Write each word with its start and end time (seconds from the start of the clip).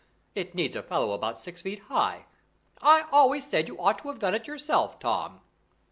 It 0.33 0.55
needs 0.55 0.75
a 0.75 0.81
fellow 0.81 1.11
about 1.11 1.39
six 1.39 1.61
feet 1.61 1.77
high; 1.83 2.25
I 2.81 3.03
always 3.11 3.47
said 3.47 3.67
you 3.67 3.79
ought 3.79 3.99
to 3.99 4.07
have 4.07 4.17
done 4.17 4.33
it 4.33 4.47
yourself, 4.47 4.97
Tom." 4.97 5.41